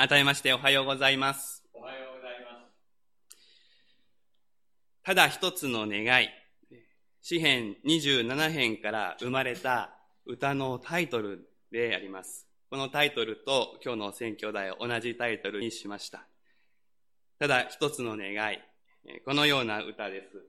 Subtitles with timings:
[0.00, 1.62] 改めましておはようございます。
[1.74, 3.34] おはようございます。
[5.04, 6.30] ただ一つの願い。
[7.20, 9.90] 詩編27編から生まれた
[10.24, 12.46] 歌のタイトルであります。
[12.70, 16.24] このタイトルと今日の選挙題を同じタイトルにしました。
[17.38, 18.58] ただ一つの願い。
[19.26, 20.42] このような歌です。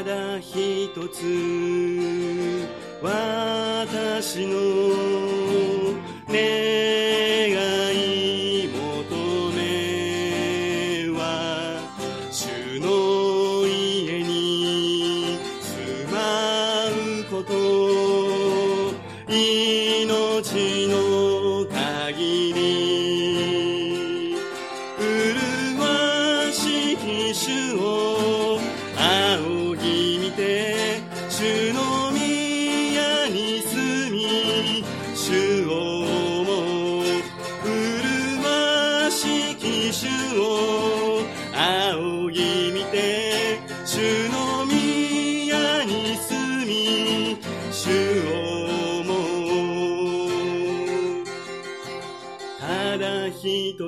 [0.00, 1.26] ただ一つ
[3.02, 4.56] 私の
[6.26, 6.69] 願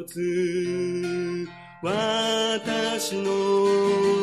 [0.04, 1.46] つ
[1.82, 4.21] 私の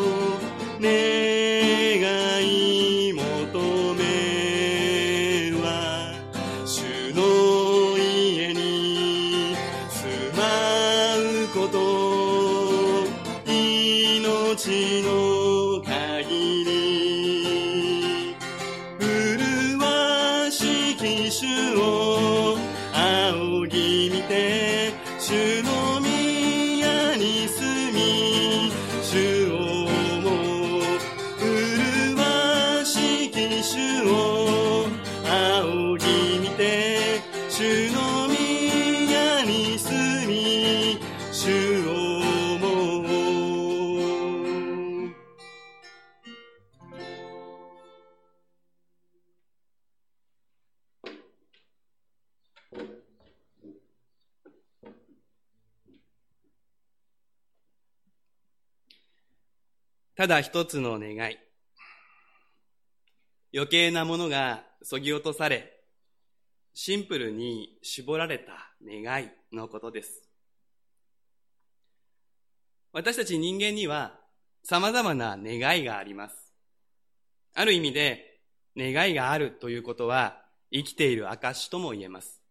[60.19, 61.37] ただ一つの願い。
[63.53, 65.71] 余計なものがそぎ落とされ、
[66.73, 68.52] シンプルに絞られた
[68.85, 70.29] 願いのことです。
[72.91, 74.19] 私たち人間には
[74.61, 76.35] 様々な願いがあります。
[77.53, 78.41] ある意味で
[78.75, 82.41] 願いがあるということは生きている証とも言えます。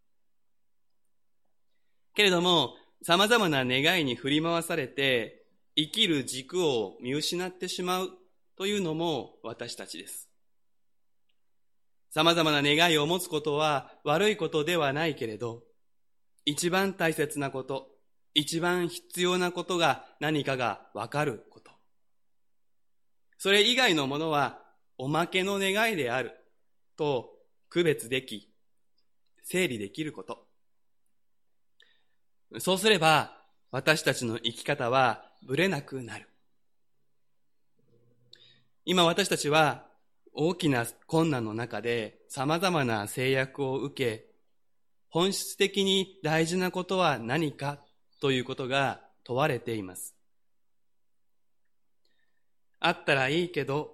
[2.14, 5.38] けれども様々な願いに振り回されて
[5.80, 8.10] 生きる軸を見失ってしまう
[8.56, 10.28] というのも私たちです。
[12.10, 15.62] 様々な願いを持つことは悪いことではないけれど、
[16.44, 17.90] 一番大切なこと、
[18.34, 21.70] 一番必要なことが何かがわかること。
[23.38, 24.58] それ以外のものは
[24.96, 26.32] おまけの願いである
[26.96, 27.30] と
[27.68, 28.52] 区別でき、
[29.44, 30.44] 整理できること。
[32.58, 33.30] そうすれば
[33.70, 36.28] 私たちの生き方はぶれなくなる。
[38.84, 39.87] 今私たちは
[40.32, 44.26] 大きな困難の中で様々な制約を受け、
[45.10, 47.78] 本質的に大事なことは何か
[48.21, 50.15] ということが問われています。
[52.81, 53.93] あったらいいけど、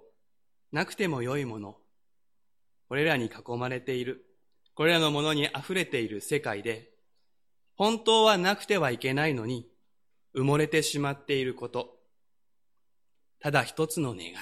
[0.71, 1.77] なくても良いもの。
[2.87, 4.25] これらに囲まれている。
[4.75, 6.91] これらのものに溢れている世界で、
[7.75, 9.67] 本当はなくてはいけないのに、
[10.35, 11.95] 埋もれてしまっていること。
[13.39, 14.33] ただ一つの願い。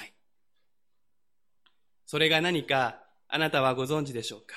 [2.05, 4.55] それが何かあなたはご存知でしょうか？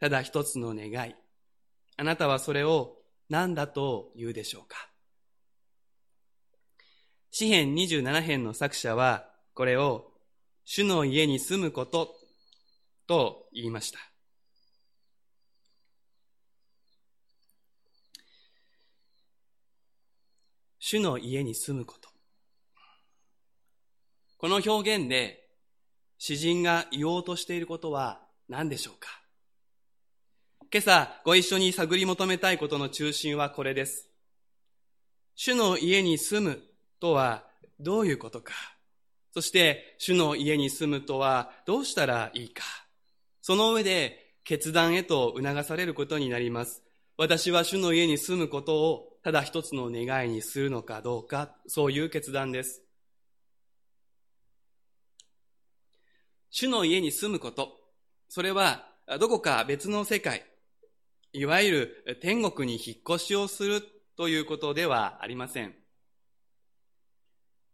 [0.00, 1.14] ただ一つの願い。
[1.96, 2.96] あなたはそれを
[3.28, 4.88] 何だと言うでしょうか？
[7.30, 10.10] 詩編27編の作者はこれを
[10.64, 12.16] 主の家に住むこと
[13.06, 13.98] と言いました。
[20.82, 22.08] 主の家に住むこと。
[24.38, 25.46] この表現で
[26.16, 28.18] 詩人が言おうとしていることは
[28.48, 29.20] 何でしょうか？
[30.72, 34.08] 今朝ご一緒に探り求めたいことの中心はこれです。
[35.34, 36.62] 主の家に住む
[36.98, 37.44] とは
[37.78, 38.54] どういうことか？
[39.34, 42.64] そして主の家に住むとはどうしたらいいか？
[43.42, 46.82] その上で決断へと促されることになります。
[47.18, 52.82] 私は主の家に住むことをただ一つの願いにするのかどうか、そういう決断です。
[56.50, 57.78] 主の家に住むこと、
[58.28, 58.88] それは
[59.20, 60.46] どこか別の世界、
[61.32, 63.82] いわゆる天国に引っ越しをする
[64.16, 65.74] ということではありません。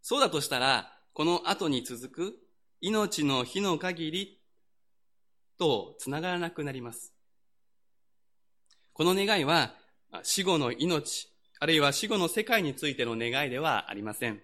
[0.03, 2.39] そうだとしたら、この後に続く
[2.81, 4.41] 命の日の限り
[5.59, 7.15] とつながらなくなります。
[8.93, 9.75] この願いは
[10.23, 14.41] 死後の命、あるいは死後の世界についての願いではありません。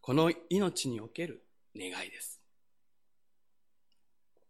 [0.00, 1.44] この命における
[1.76, 2.40] 願いです。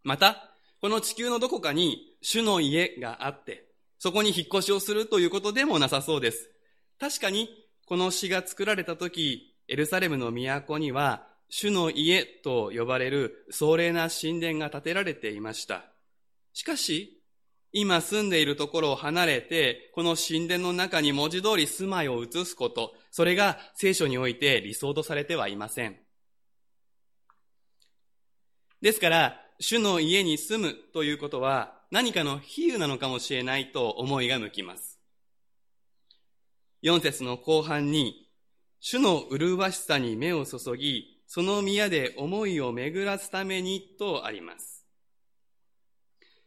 [0.02, 0.50] また、
[0.80, 3.68] この地球のどこかに主の家があって、
[3.98, 6.50] そこに引っ越しをするということでもなさそうです。
[6.98, 7.48] 確かに
[7.86, 15.84] この詩が作られた時、エルサレムの都には、主の家と呼ばれる壮麗な神殿が建てられていました。
[16.52, 17.21] しかし、
[17.72, 25.96] 今住んでいるところを離れて、この神殿の中に文字通り住まいを移すこと、それが聖書において理想とされてはいません。
[28.82, 34.98] ですから、主の家に住むということは何かの比喩なのかもしれないと思いが向きます。
[36.82, 38.28] 4節の後半に、
[38.80, 44.84] 主の麗しさに目を注ぎ、その宮で思いを巡らすためにとあります。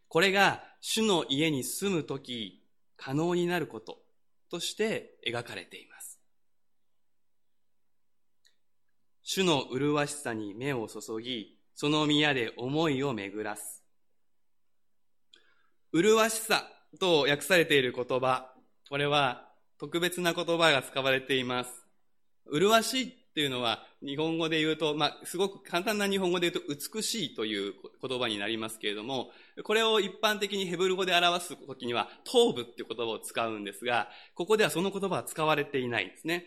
[0.07, 2.61] これが主の家に住むとき
[2.95, 3.97] 可能になること
[4.51, 6.19] として描かれています。
[9.23, 13.81] 主の麗しさに目を注ぎ、その宮で思いを巡らす。
[15.91, 18.53] 麗しさと訳されている言葉、
[18.87, 19.49] これは
[19.79, 21.71] 特別な言葉が使われています。
[22.45, 29.29] 麗しいっていうのは日本語で言うと、まあ、すごく簡単な日本語で言うと美しいという言葉になりますけれども、
[29.65, 36.45] これを一般的にヘブル語で表すときには頭部っていう言葉を使うんですが、ここではその言葉は使われていないんですね。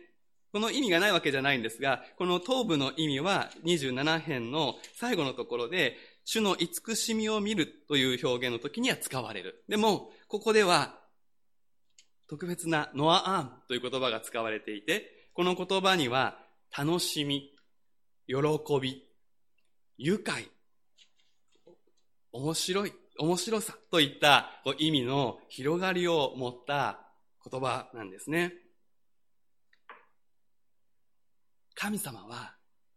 [0.51, 9.63] この意味がないわけじゃないんですが、この頭部の意味は27編の最後のところで、主の慈しみを見るという表現の時には使われる。
[9.69, 10.99] でも、ここでは
[12.31, 17.51] 特別なノアアームという言葉が使われていて、この言葉には楽しみ、
[18.27, 18.37] 喜
[18.81, 19.05] び、
[19.97, 20.49] 愉快、
[22.33, 27.01] 面白い、面白さといった意味の広がりを持った
[27.51, 28.53] 言葉なんですね。
[31.75, 32.55] 神様は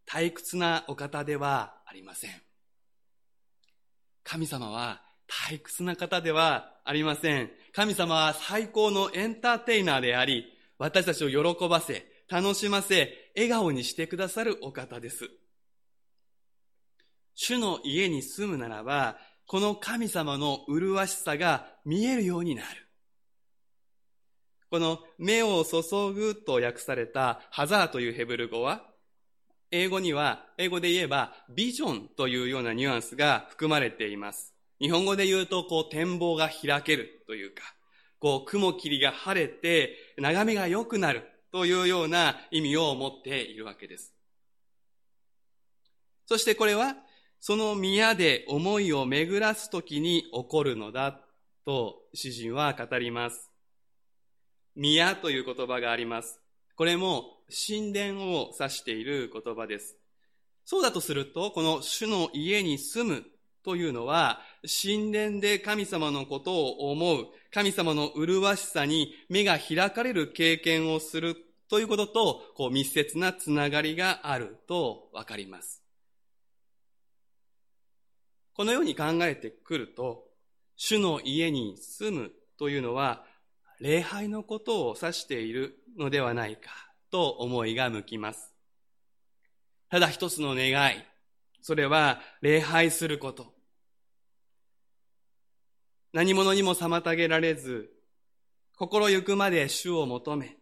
[0.08, 2.32] 退屈なお方ではありません。
[4.24, 5.02] 神様は
[5.50, 7.52] 退屈な方ではありません。
[7.74, 10.46] 神様は最高のエンターテイナーであり、
[10.78, 15.30] 私たちを喜ばせ、楽しませ、笑顔にしてくださるお方です。
[17.34, 19.18] 主の家に住むならば、
[19.48, 22.88] この神様の麗しさが見えるようになる。
[24.70, 25.82] この目を注
[26.14, 28.86] ぐと訳されたハザーというヘブル語は、
[29.70, 34.54] 英語には、英語で言えばビジョンというようなニュアンスが含まれています。
[34.80, 37.64] 日本語で言うと、こう、展望が開けるというか、
[38.20, 44.14] こう、雲霧が晴れて、眺めが良くなるというような意味を持っているわけです。
[46.26, 46.96] そしてこれは、
[47.40, 51.20] その宮で思いを巡らすときに起こるのだ
[51.66, 53.50] と詩人は語ります。
[54.76, 56.40] 宮という言葉があります。
[56.76, 57.26] これも
[57.68, 59.98] 神殿を指している言葉です。
[60.66, 63.26] そうだとすると、この主の家に住む
[63.64, 71.36] というのは、神殿で神様のことを思う、神様の麗しさに目が開かれる経験をする
[71.70, 75.84] ということと、こう密接なつながりがあるとわかります。
[78.54, 80.26] このように考えてくると、
[80.78, 83.26] 主の家に住むというのは、
[83.80, 86.70] 礼拝のことを指しているのではないか
[87.10, 88.54] と思いが向きます。
[89.90, 91.04] ただ一つの願い、
[91.62, 93.61] それは礼拝すること。
[96.14, 97.90] 何者にも妨げられず、
[98.78, 100.58] 心ゆくまで主を求め、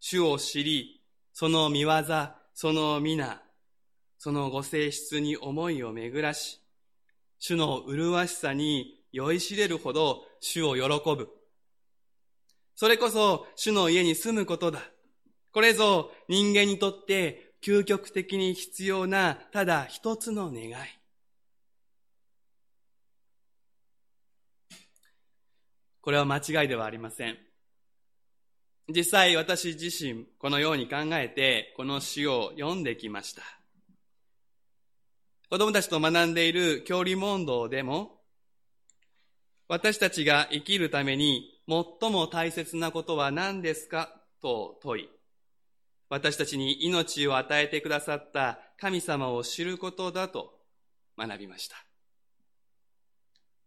[0.00, 2.02] 主を知り、その見業、
[2.52, 3.42] その皆、
[4.18, 6.60] そのご性質に思いを巡らし、
[7.38, 10.82] 主の麗しさに酔いしれるほど主を喜
[11.16, 11.28] ぶ。
[12.76, 14.80] それこそ主の家に住むことだ。
[15.52, 20.72] これぞ人間にとって究極的に必要なただ一つの願い。
[26.02, 27.38] これは間違いではありません。
[28.88, 33.42] 実際私自身このように考えてこの詩を読んできました。
[35.48, 38.20] 子供たちと学んでいる教理問答でも、
[39.68, 45.08] 私たちが生きるために最も大切なことは何ですかと問い、
[46.08, 50.58] 私たちに命を与えてくださった神様を知ることだと
[51.16, 51.76] 学びました。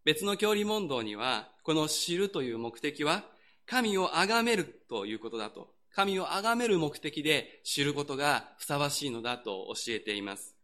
[0.06, 3.24] 別の教理問答には、この知るという目的は、
[3.66, 10.54] 神を崇めるということだと、神を崇める目的で知ることがふさわしいのだと教えています。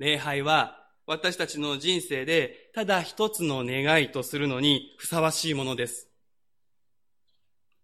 [0.00, 6.08] 礼拝は私たちの人生でただ一つの願いとするのにふさわしいものです。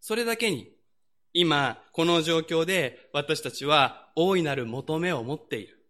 [0.01, 0.73] それだけに、
[1.35, 5.82] 今、この状況で私たちは大いなる求めを持っている。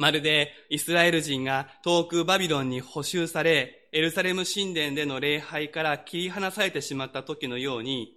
[0.00, 8.16] まるでイスラエル人が遠くバビロンに捕囚され、エルサレム神殿での礼拝から切り離されてしまった時のように、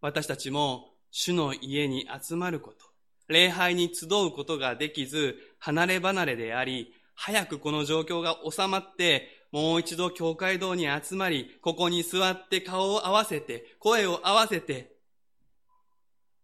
[0.00, 2.76] 私たちも主の家に集まること、
[3.26, 14.94] 礼拝に集うことができず、離れ離れであり、早くこの状況が収まって、もう一度教会堂に集まり、ここに座って顔を合わせて、声を合わせて、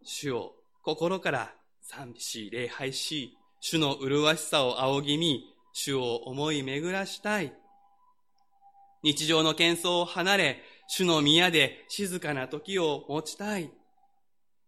[0.02, 7.52] 主を心から賛美し、礼拝し、主の麗しさを仰ぎ見、主を思い巡らしたい。
[9.04, 13.70] 日常の喧騒を離れ、主の宮で静かな時を持ちたい。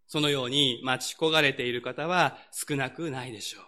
[0.06, 3.64] そのように待ち焦がれている方は少なくないでしょう。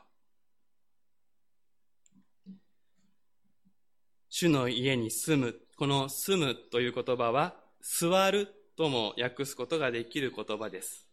[4.28, 11.04] 主の家に住む、この住むという言葉は、座るとも訳すことができる言葉です。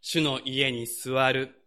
[0.00, 1.65] 主の家に座る。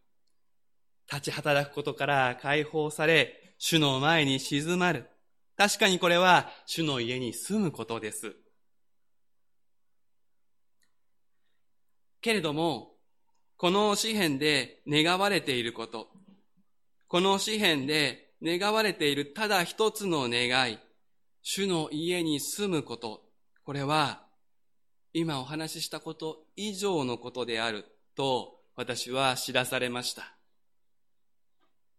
[1.11, 5.09] 立ち働くことから解放され、主の前に静まる。
[5.57, 8.35] 確かにこれは主の家に住むことです。
[12.21, 12.91] けれども、
[13.57, 16.07] この詩篇で願われていること、
[17.07, 20.79] この詩篇で願われているただ一つの願い、
[21.41, 23.23] 主の家に住むこと、
[23.65, 24.23] これは
[25.13, 27.85] 今お話ししたこと以上のことである
[28.15, 30.38] と私は知らされました。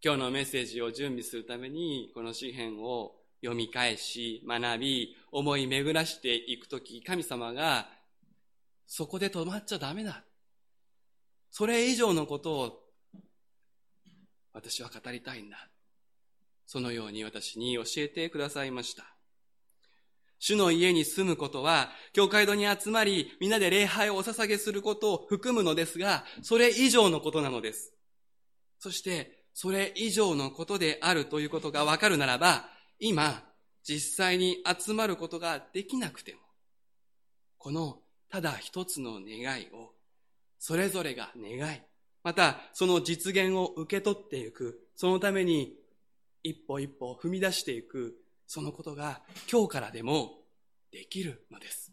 [0.02, 7.88] 今日のメッセージを準備するためにこの詩篇を読み返し、学び、思い巡らしていくとき、神様が、
[8.86, 10.24] そこで止まっちゃダメだ。
[11.50, 12.80] それ以上のことを、
[14.52, 15.68] 私は語りたいんだ。
[16.66, 19.04] そのように私に教えてくださいました。
[20.38, 27.92] 主の家に住むことは、教会堂に集まり、みんなで礼拝をお捧げすることを含むのですが、それ以上のことなのです。
[28.78, 33.42] そして、それ以上のことであるということがわかるならば、今、
[33.82, 36.40] 実際に集まることができなくても、
[37.58, 39.92] このただ一つの願いを、
[40.58, 41.82] それぞれが願い、
[42.22, 45.76] またその実現を受け取っていく、そのために
[46.42, 48.14] 一歩一歩踏み出していく、
[48.46, 50.38] そのことが今日からでも
[50.92, 51.92] できるのです。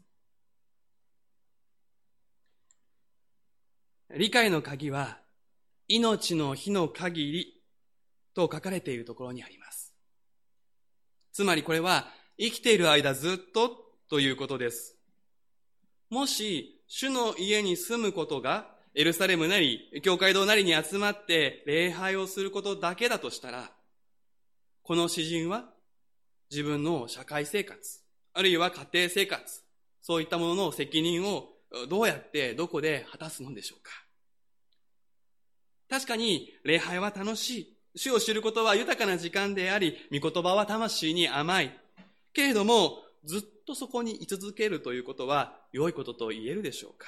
[4.16, 5.20] 理解の鍵は、
[5.88, 7.64] 命の日の限り
[8.34, 9.94] と書かれているところにあります。
[11.32, 13.72] つまりこれは生きている間ずっと
[14.10, 14.96] ということです。
[16.10, 23.72] もし、主の家に住むことがエルサレムなり、教会堂なりに集まって礼拝をすることだけだとしたら、
[24.84, 25.66] この詩人は
[26.50, 28.02] 自分の社会生活、
[28.34, 29.64] あるいは家庭生活、
[30.02, 31.50] そういったものの責任を
[31.90, 34.07] どうやってどこで果たすのでしょうか。
[35.90, 37.78] 確かに礼拝は楽しい。
[37.96, 41.80] 主を知ることは豊かな時間であり、御言葉は魂に甘い。
[42.34, 47.08] けれども、ずっとそこに居続けるということは良いことと言えるでしょうか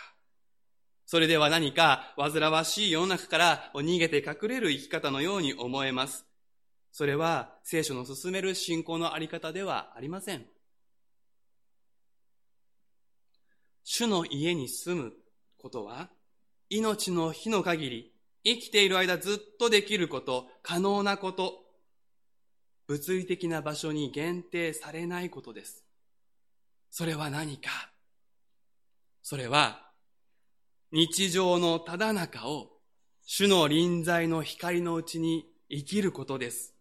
[1.05, 6.25] それでは何か煩わしい世の中から逃げて隠れる生き方のように思えます。
[6.91, 10.45] それは聖書の進める信仰のあり方ではありません。
[13.83, 15.13] 主の家に住む
[15.57, 16.09] ことは
[16.69, 21.65] 命の日の限り生きている間ずっとできること、可能なこと、
[22.87, 25.85] 物理的な場所に限定されないことです。
[26.89, 27.69] それは何か？
[29.21, 29.91] それは、
[30.91, 32.71] 日常のただ中を、
[33.25, 36.73] 主の臨在の光のうちに生きることです。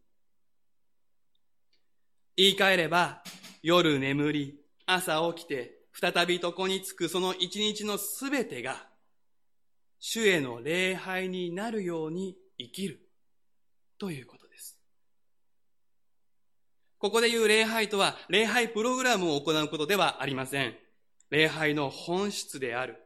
[2.36, 3.22] 言い換えれば、
[3.62, 8.87] 夜眠り、朝起きて、再び床につくその一日のすべてが、
[10.00, 13.00] 主への礼拝になるように生きる
[13.98, 14.78] ということです。
[16.98, 20.74] ここで言う礼拝とは、礼拝プログラムを行うことではありません。
[21.30, 22.96] 礼拝の本質である、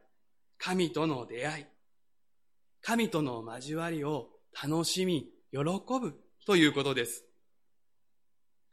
[0.57, 1.65] 神との出会い、
[2.81, 4.29] 神との交わりを
[4.61, 5.59] 楽しみ、喜
[5.99, 7.23] ぶということです。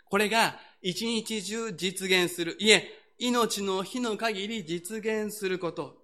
[0.05, 6.00] これが一日中実現する、いえ、命の日の限り実現すること。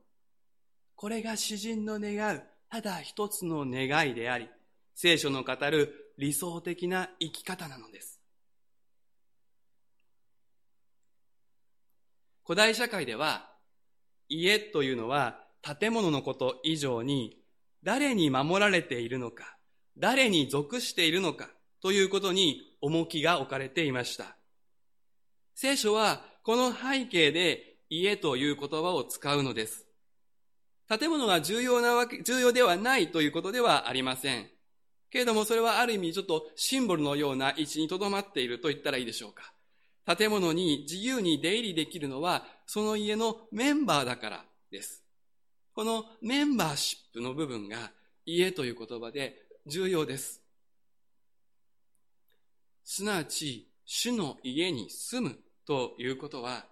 [0.96, 4.48] これが詩人の願う、ただ一つの願いであり、
[4.94, 8.18] 聖書の語る理想的な生き方なのです。
[12.46, 13.50] 古代社会では、
[14.30, 17.36] 家というのは建物のこと以上に、
[17.82, 19.58] 誰に守られているのか、
[19.98, 21.50] 誰に属しているのか
[21.82, 24.36] ということに重きが置かれていました。
[25.54, 29.85] 聖書はこの背景で家という言葉を使うのです。
[30.88, 34.48] 建物が重要なわけ、重要ではないということではありません。
[35.10, 39.52] けれどもそれはある意味ちょっとシンボルのような位置に留まっていると言ったらいいでしょうか。
[40.16, 45.02] 建物に自由に出入りできるのはその家のメンバーだからです。
[45.72, 47.90] このメンバーシップの部分が
[48.24, 50.42] 家という言葉で重要です。
[52.84, 56.64] すなわち、主の家に住むということは、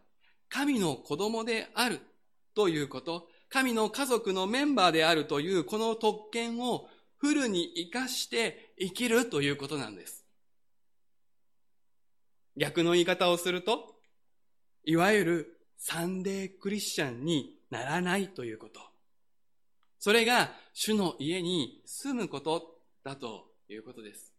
[0.49, 2.01] 神の子供である
[2.55, 10.25] ということ、神の家族のメンバーであるというこの特権をフルに活かして生きるということなんです。
[12.57, 13.95] 逆の言い方をすると、
[14.83, 18.81] いわゆるサンデークリスチャンにならないということ。
[20.01, 24.33] それが主の家に住むことだということです。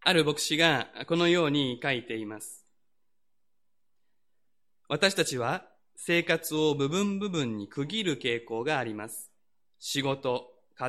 [0.00, 2.67] ある牧師がこのように書いています。
[4.90, 5.66] 私たちは
[5.96, 9.30] 生活を部分部分に区切る傾向があります。
[9.78, 10.86] 仕事、家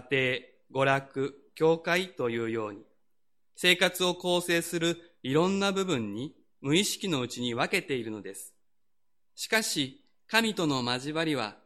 [0.71, 2.79] 庭、娯楽、教会というように、
[3.57, 8.53] 生活を構成するいろんな部分に無意識のうちに分けているのです。
[9.35, 11.57] しかし、神との交わりは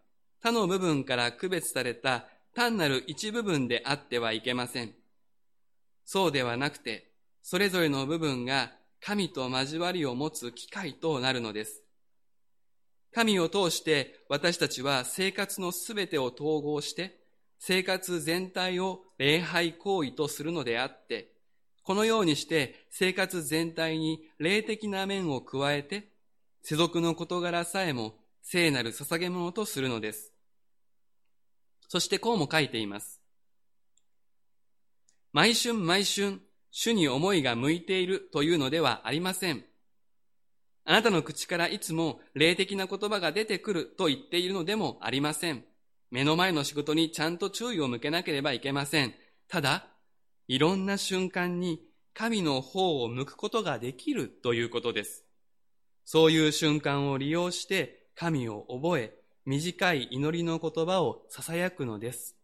[0.42, 2.26] 他の部分から区別された
[2.56, 4.96] 単なる一部分であってはいけません。
[6.04, 7.12] そうではなくて、
[7.44, 11.83] それぞれの部分が神と交わりを持つ機会となるのです。
[13.14, 17.20] 神を通して私たちは生活のすべてを統合して、
[17.60, 21.32] 生活全体を礼拝行為とするのであって、
[21.84, 26.10] このようにして生活全体に霊的な面を加えて、
[26.64, 30.34] 世俗の事柄さえも聖なる捧げ物とするのです。
[31.88, 33.22] そしてこうも書いています。
[35.32, 39.64] 毎春毎春、主に思いが向いているというのではありません。
[40.86, 45.64] あなたの口からいつも霊的な言葉が出てくると言っているのでもありません。
[46.12, 49.14] 目の前の仕事にちゃんと注意を向けなければいけません。
[49.48, 49.88] ただ、
[50.48, 51.82] いろんな瞬間に
[52.14, 55.24] 神の方を向くことができるということです。
[56.06, 59.14] そういう瞬間を利用して神を覚え、
[59.46, 62.36] 短い祈りの言葉を囁くのです。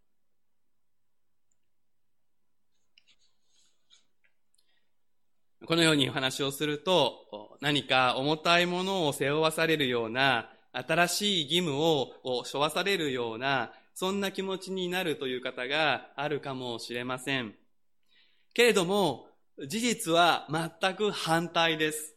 [5.70, 12.12] このようにお話をすると、何か重たいものを背負わされるような、新しい義務を
[12.44, 17.54] 背負わされるような、そんな気持ちになるという方があるかもしれません。
[18.56, 19.28] けれども、
[19.68, 22.16] 事実は全く反対です。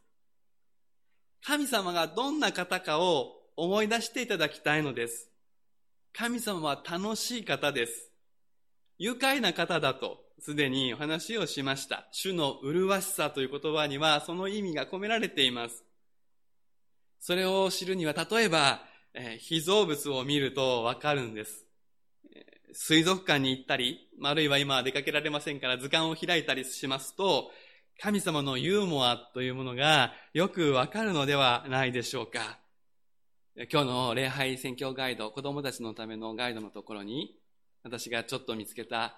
[1.44, 5.28] 神様がどんな方かを思い出していただきたいのです。
[6.14, 8.11] 神様は楽しい方です。
[9.02, 12.06] 愉快な方だとすでにお話をしました。
[12.12, 15.82] 主の麗しさという言葉にはその意味が込められています。
[17.18, 21.66] それを知るには、例えば、えー、被造物を見るとわかるんです。
[22.74, 27.50] 水族館に行ったり、あるいは今は出かけられませんから図鑑を開いたりしますと、
[28.00, 32.60] 神様のユーモアというものがよくわかるのではないでしょうか。
[33.68, 37.41] 今日の礼拝宣教ガイド、子供たちのためのガイドのところに、
[37.82, 39.16] 私がちょっと見つけた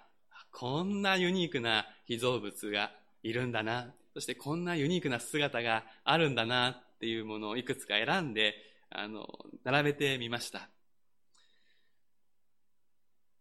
[0.55, 2.93] こんなユニークな被造物が
[3.25, 8.55] いるんだな、そしてこんなユニークな姿があるんだなっていうものをいくつか選んで、
[8.89, 9.27] あの、
[9.65, 10.69] 並べてみました。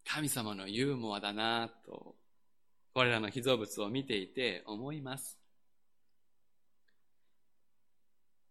[0.05, 2.15] 神様のユーモアだなと、
[2.95, 5.38] これらの被造物を見ていて思います。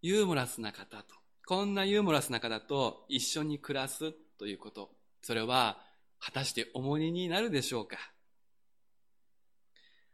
[0.03, 5.81] ユーモラスな方と、こんなユーモラスな方と一緒に暮らすということ、それは
[6.25, 7.97] 果たして重荷になるでしょうか？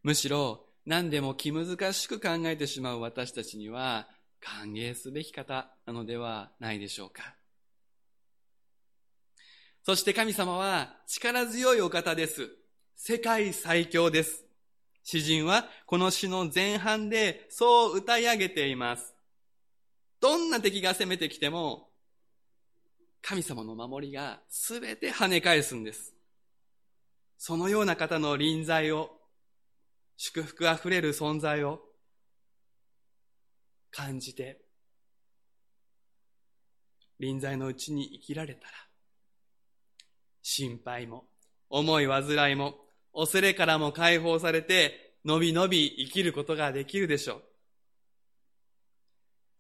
[0.03, 4.09] むしろ何でも気難しく考えてしまう私たちには
[4.41, 7.35] 歓迎すべき方なのではないでしょうか？
[9.83, 12.49] そして神様は力強いお方です。
[12.97, 14.45] 世界最強です。
[15.05, 19.15] 詩人はこの詩の前半でそう歌い上げています。
[20.21, 21.88] どんな敵が攻めてきても、
[23.23, 26.15] 神様の守りがすべて跳ね返すんです。
[27.37, 29.11] そのような方の臨在を、
[30.17, 31.81] 祝福あふれる存在を
[33.91, 34.61] 感じて、
[37.21, 38.73] 臨在のうちに生きられたら、
[40.43, 41.25] 心配も、
[41.69, 42.75] 思い煩いも、
[43.13, 47.43] 恐れからも解放されて、のびのび生きることができるでしょう。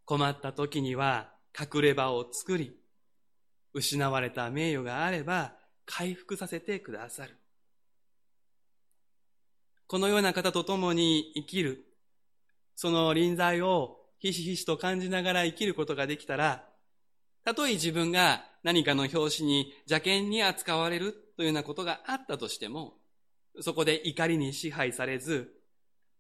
[0.05, 2.78] 困った時には隠れ場を作り、
[3.73, 5.53] 失われた名誉があれば
[5.85, 7.37] 回復させてくださる。
[9.87, 11.85] このような方と共に生きる、
[12.77, 16.65] その臨在をひしひしと感じながら生きることができたら、
[17.45, 22.95] たとえ自分が何かの表紙に邪険に扱われるというようなことがあったとしても、
[23.61, 25.55] そこで怒りに支配されず、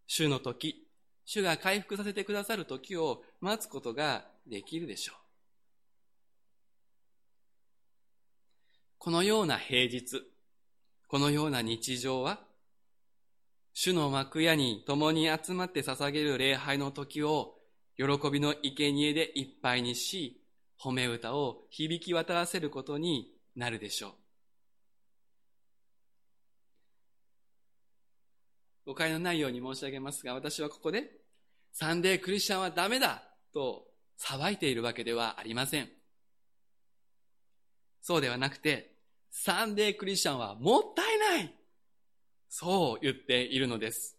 [0.07, 0.89] 主の時、
[1.27, 5.18] 主が回復させてくださる時を待つことができるでしょう。
[8.99, 10.23] このような平日、
[11.07, 12.41] このような日常は、
[13.73, 17.55] 主の幕屋に共に集まって捧げる礼拝の時を、
[17.97, 20.43] 喜びの生贄でいっぱいにし、
[20.81, 24.13] 褒め歌を響き渡らせることになるでしょう。
[28.87, 31.05] 誤解のないように申し上げますが、私はここで、
[31.73, 33.87] サンデークリスチャンはダメだと
[34.19, 35.98] 騒いでいるわけではありません。
[38.09, 38.95] そうではなくて、
[39.31, 41.55] サンデークリスチャンはもったいない
[42.49, 44.17] そう言っているのです。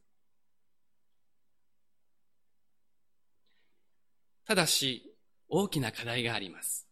[4.45, 5.11] ただし、
[5.47, 6.87] 大きな課題があります。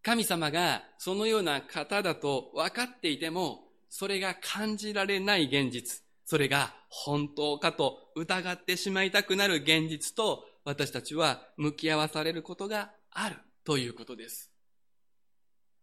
[0.00, 14.49] 神様がそのような方だと分かっていても、それが感じられない現実、それが本当かと疑ってしまいたくなる現実と私たちは向き合わされることがあるということです。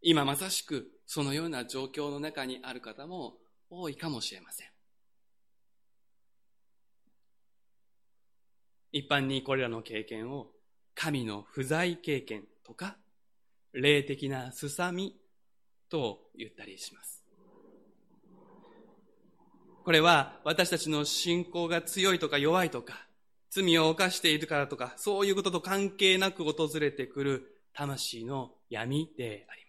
[0.02, 3.36] 今まさしくそのような状況の中にある方も
[3.70, 4.68] 多いかもしれません。
[8.92, 10.48] 一般にこれらの経験を
[10.96, 12.98] 神の不在経験とか
[13.74, 15.16] 霊的なすさみ
[15.90, 17.24] と言ったりします。
[19.84, 23.08] これは私たちの信仰が強いとか弱いとか
[23.50, 29.67] 罪を犯しているからとかそういうことと関係なく訪れてくる魂の闇であります。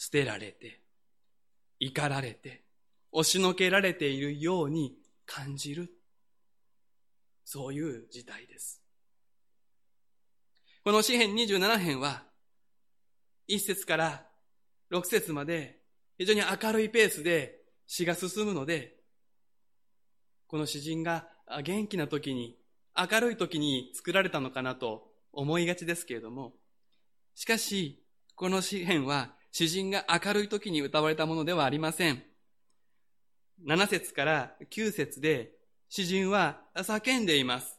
[0.00, 0.80] 捨てられて、
[1.78, 2.64] 怒られて、
[3.12, 5.92] 押しのけられているように感じる。
[7.44, 8.80] そういう事態です。
[10.84, 12.22] この詩編27編は、
[13.50, 14.26] 1節から
[14.90, 15.82] 6節まで
[16.16, 18.96] 非常に明るいペースで詩が進むので、
[20.46, 21.28] この詩人が
[21.62, 22.56] 元気な時に、
[22.96, 26.54] 明るい時に作られたのかなと思いがちですけれども、
[27.34, 28.02] しかし、
[28.34, 32.22] この詩篇は詩人が明るい時に歌われたものではありません。
[33.66, 35.52] 7節から9節で
[35.88, 37.78] 詩人は叫んでいます。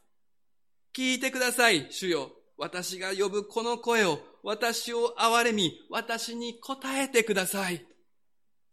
[0.94, 2.32] 聞いてください、主よ。
[2.58, 7.86] 私が呼ぶこの声を、私を憐れみ、私に答えてください。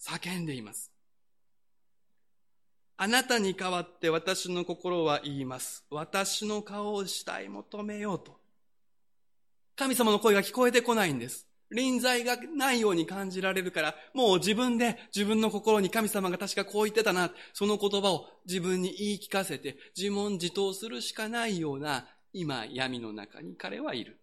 [0.01, 0.91] 叫んでいます。
[2.97, 5.87] あなたに代わって私の心は言います。
[5.89, 8.37] 私の顔をしたい求めようと。
[9.77, 11.48] 神様の声が聞こえてこないんです。
[11.71, 24.19] 臨在がないように感じられるから、もう自分で自分の心に神様が確かこう言ってたな、その言葉を自分に言い聞かせて自問自答するしかないような今闇の中に彼はいる。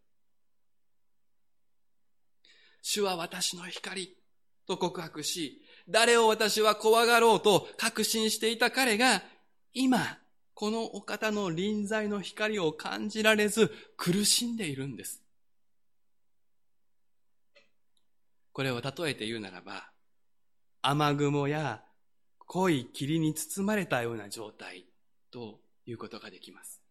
[2.82, 4.16] 主は私の光
[4.68, 9.24] と告白し、誰を私は怖がろうと確信していた彼が、
[9.74, 10.20] 今、
[10.54, 15.25] このお方の臨在の光を感じられず苦しんでいるんです。
[18.56, 19.92] これを例えて言うならば、
[20.82, 21.84] 雨雲や
[22.46, 24.86] 濃い霧に包まれたような状態
[25.30, 26.82] ということができます。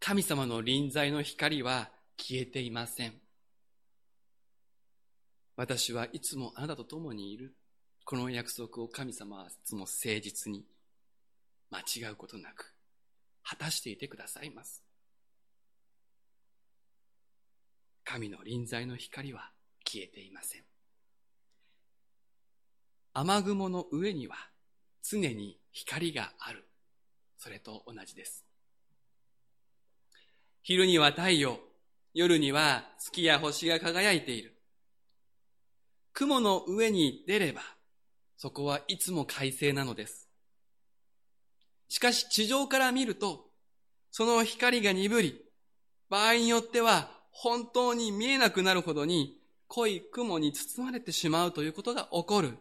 [0.00, 3.12] 神様の臨在の光は消えていません。
[5.54, 7.54] 私はいつもあなたと共にいる。
[8.04, 10.64] この約束を神様はいつも誠実に
[11.70, 12.74] 間違うことなく
[13.44, 14.81] 果たしていてくださいます。
[18.04, 19.50] 神の臨在の光は
[19.84, 20.62] 消えていません。
[23.14, 24.36] 雨雲の上には
[25.02, 26.64] 常に光がある。
[27.38, 28.44] それと同じです。
[30.62, 31.58] 昼には太陽、
[32.14, 34.56] 夜には月や星が輝いている。
[36.12, 37.62] 雲の上に出れば、
[38.36, 40.28] そこはいつも快晴なのです。
[41.88, 43.50] しかし地上から見ると、
[44.10, 45.44] その光が鈍り、
[46.08, 52.58] 場合によっては本当に見えなくなるほどに濃い雲に包まれてしまうということが起こる。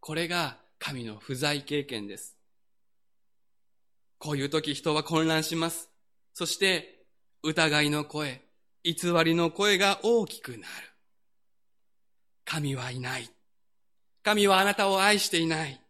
[0.00, 2.36] これが神の不在経験です。
[4.18, 5.90] こういう時人は混乱します。
[6.32, 7.04] そして
[7.42, 8.42] 疑いの声、
[8.84, 10.62] 偽りの声が大きくなる。
[12.44, 13.28] 神はいない。
[14.22, 15.80] 神はあなたを愛していない。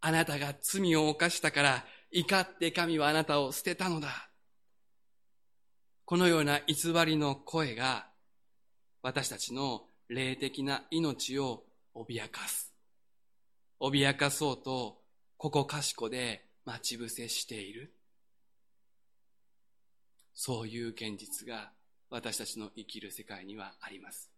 [0.00, 4.25] あなたが罪を犯したから怒って神はあなたを捨てたのだ。
[6.06, 8.06] このような偽りの声が
[9.02, 11.64] 私たちの霊的な命を
[11.96, 12.72] 脅かす。
[13.80, 14.98] 脅かそうと、
[15.36, 17.92] ここかしこで待ち伏せしている。
[20.32, 21.72] そういう現実が
[22.08, 24.30] 私たちの生きる世界にはあります。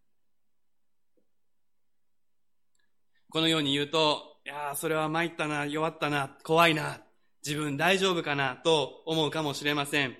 [3.29, 7.03] このように言うと、いやそれは参ったな、弱ったな、怖いな、
[7.45, 10.17] 自分大丈夫かな、と思うかもしれません。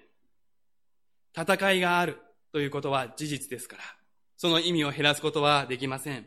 [1.39, 2.17] 戦いがある
[2.51, 3.83] ということは事実ですから、
[4.35, 6.25] その意味を減らすことはできません。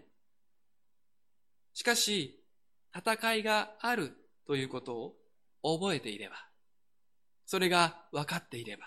[1.74, 2.42] しかし、
[2.96, 4.12] 戦いがある
[4.46, 5.16] ということ
[5.62, 6.36] を覚えていれば、
[7.44, 8.84] それが分かっていれば、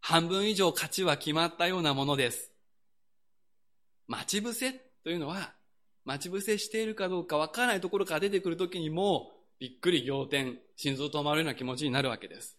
[0.00, 2.50] 半分以上勝ちは決まったようなものです。
[4.06, 4.72] 待ち伏せ
[5.04, 5.52] というのは、
[6.04, 12.56] 待ち伏せしているかどうか分からないところから出てくるときにも、びっくり仰天、心臓止まるような気持ちになるわけです。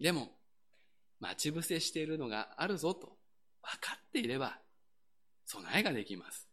[0.00, 0.39] でも、
[1.20, 3.18] 待ち伏せしているのがあるぞと
[3.62, 4.58] 分かっていれば、
[5.46, 6.48] 備えができます。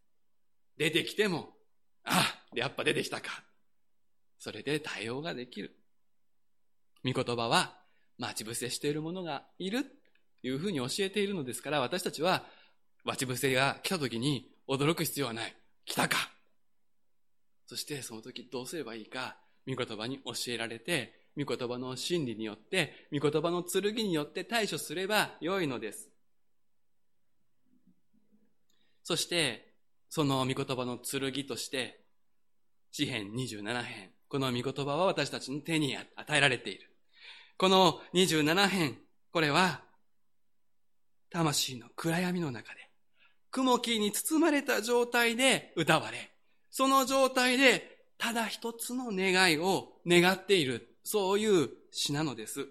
[0.76, 1.50] 出てきても、
[2.04, 2.22] あ、
[2.54, 3.42] やっぱ出てきたか。
[4.38, 5.76] それで対応ができる。
[7.04, 7.76] 御言葉は、
[8.18, 9.90] 待ち伏せしている者がいると
[10.42, 12.44] いうふうに教えているのですから、私たちは、
[13.04, 15.56] 待ち伏せが来た時に驚く必要はない。
[15.84, 16.30] 来たか。
[17.66, 26.08] そしてその時どうすればいいか、御言葉に教えられて、御言葉の真理によって、御言葉の剣によって対処すればよいのです。
[29.04, 29.74] そして、
[30.10, 32.00] その御言葉の剣として、
[32.90, 36.90] 詩編27編、この御言葉は私たちの手に与えられている。
[37.56, 38.98] この27編、
[39.32, 39.82] これは、
[41.30, 42.80] 魂の暗闇の中で、
[43.52, 46.32] 雲木に包まれた状態で歌われ、
[46.70, 52.66] その状態でただ一つの願いを願っている、そういう詩なのです。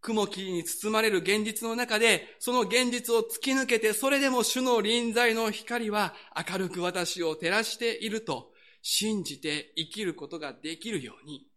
[0.00, 6.14] 雲霧に包まれる現実の中で、その現実を突き抜けて、それでも主の臨在の光は
[6.48, 11.48] 明るく私を照らしていると信じて生きることができるように、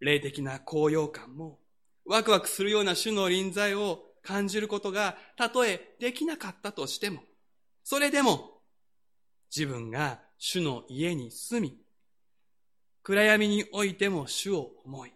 [0.00, 1.60] 霊的な高揚感も、
[2.04, 7.22] ワクワクするような主の臨在を感じることが、たとえできなかったとしても、
[7.84, 8.60] それでも、
[9.54, 11.83] 自分が主の家に住み、
[13.06, 15.12] 暗闇においても主を思い、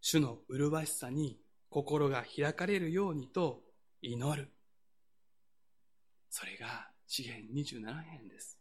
[0.00, 1.36] 主の麗しさに
[1.68, 3.60] 心が開かれるようにと
[4.02, 4.48] 祈る。
[6.30, 8.56] それが詩篇27編です。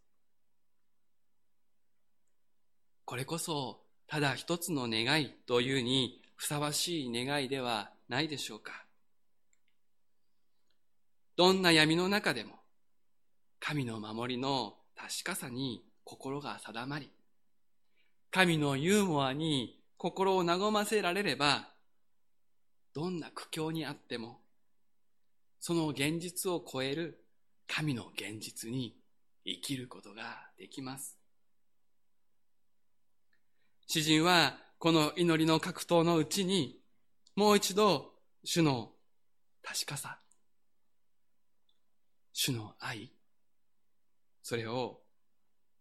[3.05, 8.85] これこそただ一つの願いというにふさわしい願いではないでしょうか。
[11.35, 12.55] どんな闇の中でも
[13.59, 17.11] 神の守りの確かさに心が定まり、
[18.31, 21.67] 神のユーモアに心を和ませられれば、
[22.93, 24.39] どんな苦境にあっても、
[25.59, 27.25] その現実を超える
[27.67, 28.95] 神の現実に
[29.45, 31.17] 生きることができます。
[33.87, 36.79] 詩人はこの祈りの格闘のうちに、
[37.35, 38.13] もう一度
[38.43, 38.91] 主の
[39.63, 40.19] 確かさ、
[42.31, 43.11] 主の愛、
[44.43, 45.01] それを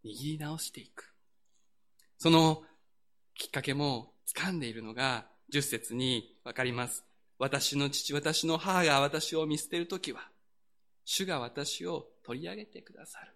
[0.04, 1.17] 握り直していく。
[2.18, 2.64] その
[3.34, 7.04] きっかけも掴んでいるのが10節にわかります。
[7.38, 10.28] 私の父、私の母が私を見捨てるときは、
[11.04, 13.32] 主が私を取り上げてくださる。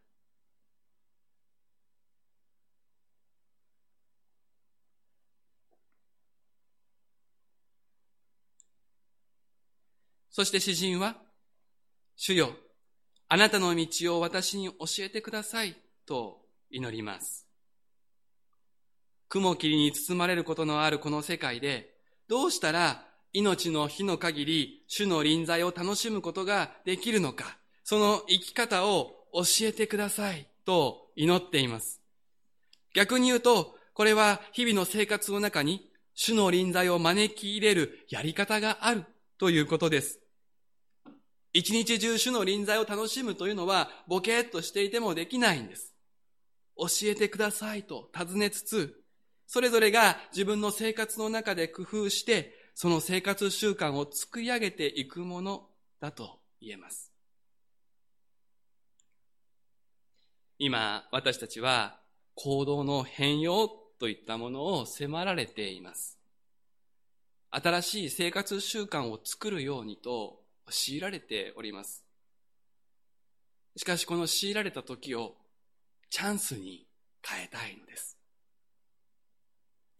[10.31, 11.17] そして詩人は、
[12.17, 12.51] 主よ、
[13.29, 16.41] あなたの道を私に教えてくださいと
[16.71, 17.52] 祈ります。
[19.33, 21.95] 雲霧に包まれることのあるこの世界で、
[22.29, 32.03] どうしたら命の日の限り主の臨在を楽しむことができるのか、その生き方を教えてくださいと祈っています。
[32.95, 39.07] 逆に言うと、これは日々の生活の中に主の臨在を招き入れるやり方がある
[39.39, 40.21] ということです。
[41.55, 45.95] 一日中主の臨在を楽しむというのはボケーっとしていてもできないんです。
[46.77, 49.02] 教えてくださいと尋ねつつ、
[49.53, 55.69] それぞれが自分の生活の中で工夫して、その生活習慣を作り上げていくもの
[56.01, 57.13] だと言えます。
[60.59, 62.01] 今、私たちは
[62.35, 63.69] 行動の変容
[64.01, 66.19] といったものを迫られています。
[67.51, 72.07] 新しい生活習慣を作るようにと強いられております。
[73.77, 75.37] しかしこの強いられた時を
[76.09, 76.87] チャンスに
[77.23, 78.22] 変えたいのです。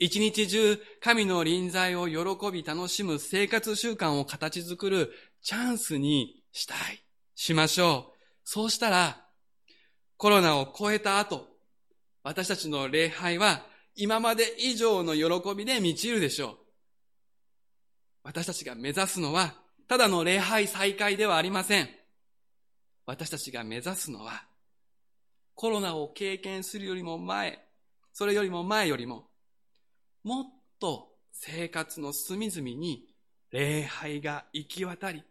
[0.05, 5.13] 一日中神の臨在を喜び楽しむ生活習慣を形作る
[5.43, 7.05] チャンスにしたい。
[7.37, 8.19] しましょう。
[8.43, 9.25] そうしたら
[10.17, 11.47] コロナを超えた後、
[12.25, 16.57] 私たちの礼拝は今まで以上の喜びで満ちるでしょう。
[18.25, 19.55] 私たちが目指すのは、
[19.87, 21.89] ただの礼拝再開ではありません。
[23.07, 24.47] 私たちが目指すのは、
[25.55, 27.65] コロナを経験するよりも前、
[28.13, 29.32] それよりも前よりも、
[30.25, 30.45] もっ
[30.79, 33.07] と生活の隅々に
[33.51, 35.25] 礼拝が行き渡り、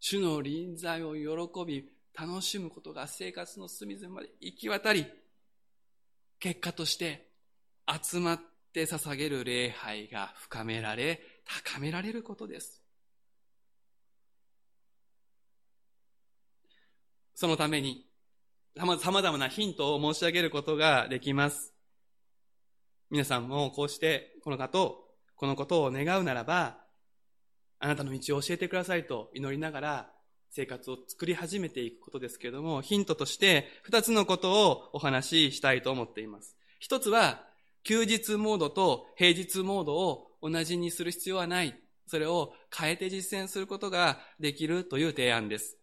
[0.00, 5.06] 主の臨在を喜び、楽しむことが生活の隅々まで行き渡り、
[6.38, 7.28] 結果として
[8.02, 8.40] 集まっ
[8.72, 12.82] て捧げる礼拝が深められ、高められることです。
[17.34, 18.06] そのために、
[18.76, 21.73] 様々なヒントを申し上げることができます。
[23.14, 25.04] 皆さんもこうしてこの方を、
[25.36, 26.78] このことを願うならば、
[27.78, 30.10] あなたの道を教えてくださいと祈りながら
[30.50, 36.56] 生活を作り始めていくことですけれども、ヒントとして二つのことをお話ししたいと思っています。
[36.80, 37.46] 一つは、
[37.84, 41.78] 休日モードと平日モードを同じにする必要はない。
[42.08, 45.76] それを変えて実践することができるという提案です。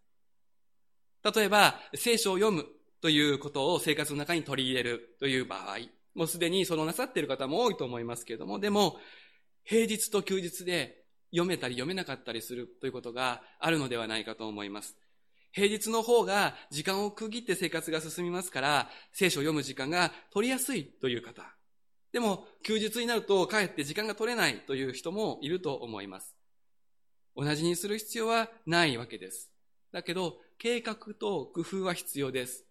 [1.34, 2.66] 例えば、聖書を読む
[3.00, 5.78] ということを生活の中に取り入れるという場合、
[6.14, 8.98] もうすでにそのなさっている方も多いと思いますけれども、でも、
[9.64, 14.98] 平日と休日で読めたり読めなかったりするということがあるのではないかと思います。
[15.52, 21.44] 平日の方が時間を区切って生活が進みますから、聖書を読む時間が取りやすいという方。
[22.12, 26.36] でも、休日になるとかえって時間が取れないという人もいると思います。
[27.36, 29.50] 同じにする必要はないわけです。
[29.92, 32.66] だけど、計画と工夫は必要です。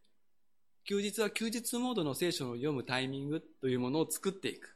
[0.91, 4.75] 休日は休日モードの聖書を読むタイミングというものを作っていく。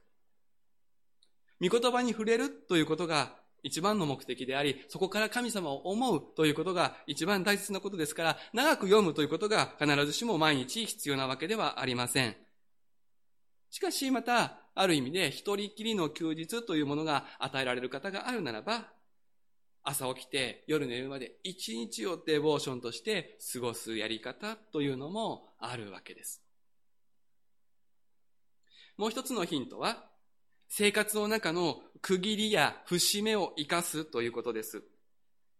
[1.61, 12.37] 御言葉に触れるということが一番の目的であり、そこから神様を思うということが一番大切なことですから、長く読むということが必ずしも毎日必要なわけではありません。
[13.71, 18.87] しかしまた、ある意味で一人きりの休日というものが与えられる方があるならば、
[19.85, 26.43] 朝起きて夜寝るまで一日をデボーションとして過ごすやり方というのもあるわけです。
[28.97, 30.05] もう一つのヒントは、
[30.69, 34.83] 生活の中の区切りや節目を生かすということです。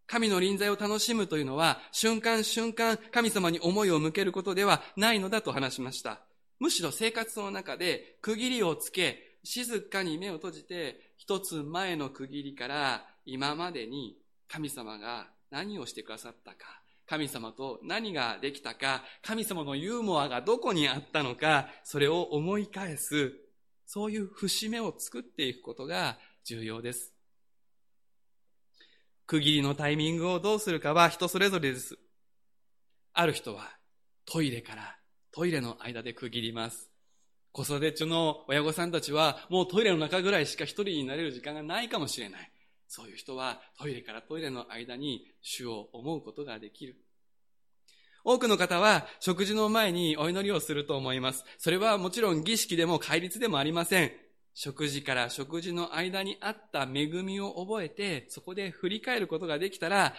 [0.07, 6.21] 神の臨在を楽しむというのは、瞬間瞬間神様に思いを向けることではないのだと話しました。
[6.61, 14.17] むしろ生活の中で区切りをつけ、静かに目を閉じて、一つ前の区切りから今までに
[14.49, 23.35] 神様が何をしてくださったか、神様と何ができたか、神様のユーモアがどこにあったのか、それを思い返す、
[23.87, 27.13] そういう節目を作っていくことが重要です。
[29.27, 31.99] 区切りのタイミングをどうするかは人それぞれです。
[33.13, 33.71] ある人は
[34.25, 34.97] トイレから
[35.33, 36.94] トイレの間で区切ります。
[37.55, 42.51] 子育て中の親御さんたちはもうトイレの中ぐらいしか一人になれる時間がないかもしれない。
[42.89, 46.97] そういう人はトイレからトイレの間に主を思うことができる。
[48.25, 51.45] 多くの方は食事の前にお祈りをすると思います。
[51.59, 54.11] それはもちろん儀式でも戒律でもありません。
[54.55, 60.13] 食事から食事の間にあった恵みを覚えて、そこで振り返ることができたら、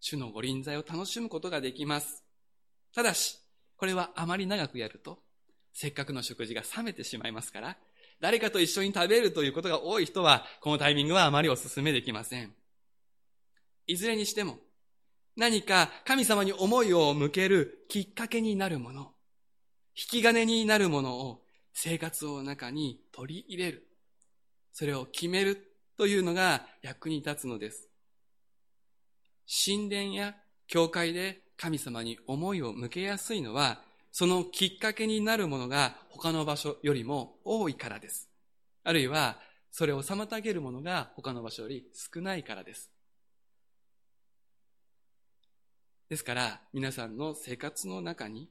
[0.00, 2.24] 主のご臨在を楽しむことができます。
[2.94, 3.38] ただし、
[3.76, 5.27] これはあまり長くやると、
[5.80, 7.76] せっかくの食事が冷めてしまいますから、
[8.20, 12.52] 誰かと一緒に食べるということが多い人は、このタイミングはあまりお勧めできません。
[13.86, 14.58] いずれにしても、
[15.36, 19.12] 何か神様に思いを向けるきっかけになるもの、
[19.94, 23.86] 引き金になるものを生活の中に取り入れる。
[24.72, 27.88] それを決めるというのが役に立つのです。
[29.64, 30.34] 神殿や
[30.66, 33.86] 教会で神様に思いを向けやすいのは、
[34.18, 38.28] そのきっかけになるものが他の場所よりも多いからです。
[38.82, 39.38] あるいは、
[39.70, 42.90] それを妨げるものが他の場所より少ないからです。
[46.08, 48.50] ですから、皆さんの生活の中に、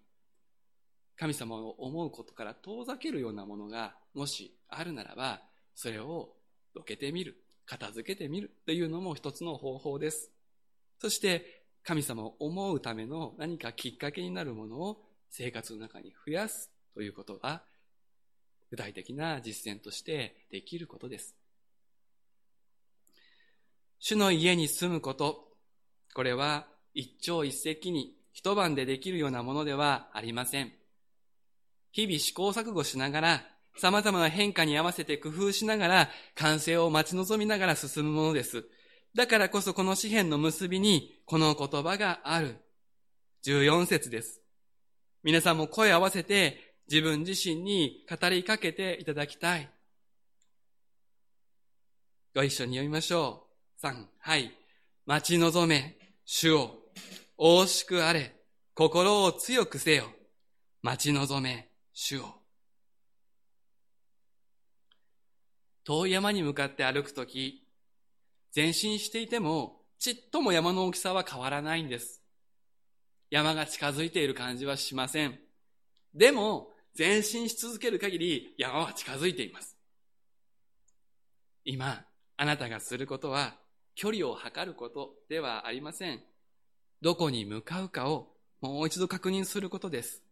[1.17, 5.41] 神様を思うことから遠ざけるようなものが、もしあるならば、
[5.75, 6.29] それを
[6.75, 10.31] どけてみる、片付けてみるというのも一つの方法です。
[11.01, 17.63] そして神様を思うための何かきっかけになるものを生活の中に増やすということが
[18.69, 21.35] 具体的な実践としてできることです。
[23.99, 25.47] 主の家に住むこと、
[26.13, 30.71] これは一朝一夕に一晩でできるようなものではありません。
[31.91, 33.43] 日々試行錯誤しながら、
[33.79, 38.65] 様々な変化に合わせて工夫しながら、完成を待ち望みながら進むものです。
[39.15, 42.57] だからこそこの詩篇の結びに、この言葉がある。
[43.43, 44.41] 14節です。
[45.23, 49.69] 皆さんも声を合わせて、自分自身に語りかけていただきたい。
[52.33, 53.47] ご一緒に読みましょ
[53.81, 53.85] う。
[53.85, 54.51] 3、はい。
[55.05, 56.71] 待ち望め、主を、
[57.37, 58.35] 大しくあれ、
[58.73, 60.05] 心を強くせよ。
[60.81, 62.35] 待ち望め、主を。
[65.83, 67.65] 遠い山に向かって歩くとき、
[68.55, 72.16] 前進していても、ちっとも山の大きさは変わらないんです。
[73.29, 75.39] 山が近づいている感じはしません。
[76.13, 79.77] でも、前進し続ける限り山は近づいています。
[81.63, 82.05] 今、
[82.37, 83.55] あなたがすることは、
[83.95, 86.21] 距離を測ることではありません。
[87.01, 88.29] どこに向かうかを
[88.61, 90.23] もう一度確認することです。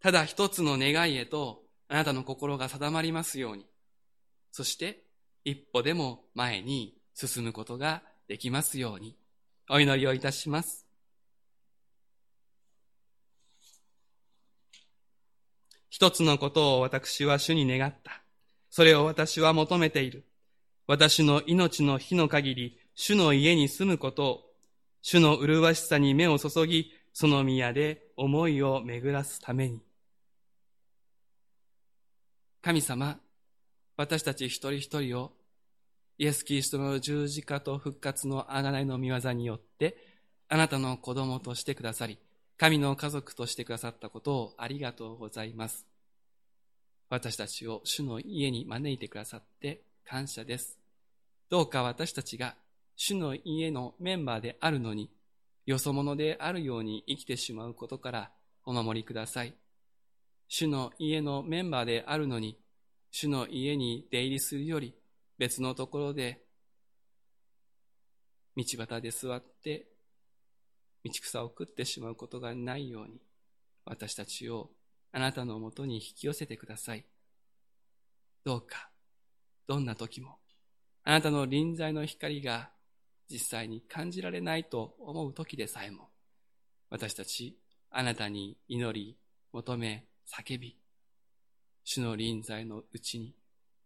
[0.00, 3.66] ただ一つの願いへとあなたの心が定まりますように。
[4.52, 5.04] そして
[5.44, 9.16] 一歩でも前に進むことができますように。
[9.70, 10.87] お祈りをいたします。
[15.98, 18.22] 一つのことを私は主に願った。
[18.70, 20.24] それを私は求めている。
[20.86, 24.40] 私の命の日の限り、主の家に住むことを
[25.02, 29.80] 主の麗しさに目を注ぎ、その宮で思いを巡らすために。
[32.62, 33.18] 神様、
[33.96, 35.32] 私たち一人一人を
[36.16, 39.96] イエス・キリストの十字架と復活の贖いの御業によって、
[40.48, 42.20] あなたの子供としてくださり、
[42.58, 45.86] 神の家族としてくださったことをありがとうございます。
[47.08, 50.76] 私たちを主の家に招いてくださって感謝です。
[51.48, 52.56] どうか私たちが
[52.96, 55.08] 主の家のメンバーであるのに、
[55.66, 58.30] よそ者であるように生きてしまうことから
[58.64, 59.54] お守りください。
[60.48, 62.58] 主の家のメンバーであるのに、
[63.12, 64.94] 主の家に出入りするより
[65.38, 66.42] 別のところで、
[68.56, 69.86] 道端で座って
[71.04, 73.20] 道草を食ってしまうことがないように、
[73.84, 74.70] 私たちを
[75.12, 77.04] あなたのもとに引き寄せてください。
[78.44, 78.90] どうか、
[79.66, 80.38] どんな時も、
[81.04, 82.70] あなたの臨在の光が
[83.30, 86.08] 実際に感じられないと思う時でさえも、
[86.90, 87.58] 私たち、
[87.90, 89.16] あなたに祈り、
[89.52, 90.76] 求め、叫び、
[91.84, 93.34] 主の臨在のうちに、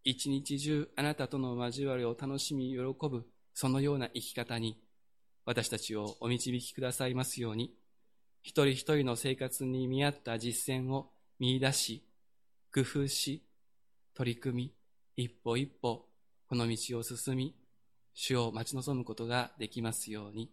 [0.05, 4.81] 一日中あなたとの交わりを楽しみ喜ぶ、そのような生き方に、
[5.45, 7.75] 私たちをお導きくださいますように、
[8.43, 12.05] 一人一人の生活に見合った実践を見出し、
[12.73, 13.43] 工夫し、
[14.15, 14.73] 取り組
[15.17, 16.07] み、一歩一歩、
[16.49, 17.55] この道を進み、
[18.15, 20.51] 主を待ち望むことができますように、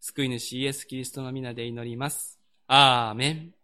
[0.00, 2.38] 救い主イエス・キリストの皆で祈ります。
[2.66, 3.59] アーメン。